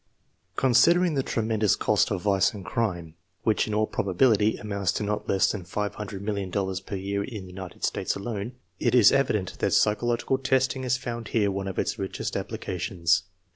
Considering 0.55 1.13
the 1.13 1.21
tremendous 1.21 1.75
cost 1.75 2.09
of 2.11 2.23
vice 2.23 2.55
and 2.55 2.65
crime, 2.65 3.13
which 3.43 3.67
in 3.67 3.73
all 3.75 3.85
probability 3.85 4.57
amounts 4.57 4.91
to 4.91 5.03
not 5.03 5.29
less 5.29 5.51
than 5.51 5.63
$500,000,000 5.63 6.85
per 6.87 6.95
year 6.95 7.23
in 7.23 7.43
the 7.43 7.51
United 7.51 7.83
States 7.83 8.15
alone, 8.15 8.53
it 8.79 8.95
is 8.95 9.11
evident 9.11 9.59
that 9.59 9.73
psy 9.73 9.93
chological 9.93 10.41
testing 10.43 10.81
has 10.81 10.97
found 10.97 11.27
here 11.27 11.51
one 11.51 11.67
of 11.67 11.77
its 11.77 11.99
richest 11.99 12.33
applica 12.33 12.79
tions. 12.79 13.25